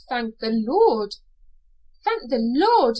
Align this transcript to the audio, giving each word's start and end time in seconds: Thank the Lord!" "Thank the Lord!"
Thank 0.09 0.39
the 0.39 0.49
Lord!" 0.49 1.13
"Thank 2.03 2.31
the 2.31 2.39
Lord!" 2.39 2.89